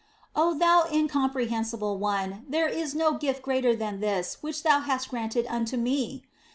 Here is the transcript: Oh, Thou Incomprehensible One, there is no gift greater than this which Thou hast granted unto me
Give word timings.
Oh, 0.35 0.57
Thou 0.57 0.87
Incomprehensible 0.91 1.95
One, 1.99 2.43
there 2.49 2.67
is 2.67 2.95
no 2.95 3.11
gift 3.13 3.43
greater 3.43 3.75
than 3.75 3.99
this 3.99 4.37
which 4.41 4.63
Thou 4.63 4.79
hast 4.79 5.09
granted 5.09 5.45
unto 5.47 5.77
me 5.77 6.23